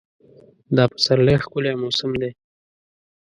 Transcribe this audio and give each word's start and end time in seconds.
دا 0.75 0.83
پسرلی 0.93 1.35
ښکلی 1.43 1.73
موسم 1.81 2.11
دی. 2.21 2.31